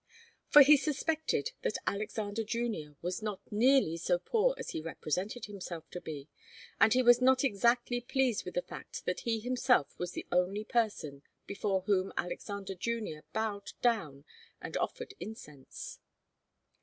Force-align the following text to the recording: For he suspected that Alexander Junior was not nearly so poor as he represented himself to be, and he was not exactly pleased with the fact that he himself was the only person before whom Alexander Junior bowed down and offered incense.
For 0.49 0.63
he 0.63 0.77
suspected 0.77 1.51
that 1.61 1.77
Alexander 1.85 2.43
Junior 2.43 2.95
was 3.03 3.21
not 3.21 3.39
nearly 3.51 3.97
so 3.97 4.17
poor 4.17 4.55
as 4.57 4.71
he 4.71 4.81
represented 4.81 5.45
himself 5.45 5.87
to 5.91 6.01
be, 6.01 6.27
and 6.79 6.91
he 6.91 7.03
was 7.03 7.21
not 7.21 7.43
exactly 7.43 8.01
pleased 8.01 8.43
with 8.43 8.55
the 8.55 8.63
fact 8.63 9.05
that 9.05 9.19
he 9.19 9.39
himself 9.39 9.99
was 9.99 10.13
the 10.13 10.25
only 10.31 10.63
person 10.63 11.21
before 11.45 11.81
whom 11.81 12.11
Alexander 12.17 12.73
Junior 12.73 13.23
bowed 13.31 13.73
down 13.83 14.25
and 14.59 14.75
offered 14.75 15.13
incense. 15.19 15.99